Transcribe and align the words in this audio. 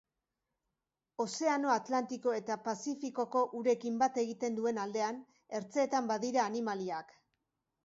Ozeano 1.25 1.73
Atlantiko 1.73 2.33
eta 2.37 2.57
Pafizikoko 2.69 3.43
urekin 3.61 4.01
bat 4.05 4.19
egiten 4.23 4.59
duen 4.63 4.83
aldean, 4.87 5.23
ertzeetan 5.63 6.11
badira 6.15 6.49
animaliak. 6.53 7.17